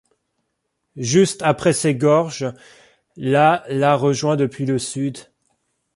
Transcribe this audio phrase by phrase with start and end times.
[0.95, 2.51] Juste après ces gorges,
[3.17, 5.19] la la rejoint depuis le sud.